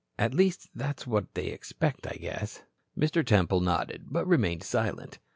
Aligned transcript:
At 0.17 0.33
least, 0.33 0.67
that's 0.73 1.05
what 1.05 1.31
they 1.35 1.49
expect, 1.51 2.07
I 2.07 2.15
guess." 2.19 2.63
Mr. 2.97 3.23
Temple 3.23 3.59
nodded, 3.61 4.05
but 4.09 4.25
remained 4.25 4.63
silent. 4.63 5.19